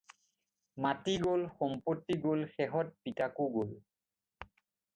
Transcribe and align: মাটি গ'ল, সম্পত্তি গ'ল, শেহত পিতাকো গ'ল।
মাটি 0.83 1.13
গ'ল, 1.25 1.41
সম্পত্তি 1.57 2.15
গ'ল, 2.25 2.39
শেহত 2.55 2.87
পিতাকো 3.03 3.45
গ'ল। 3.55 3.69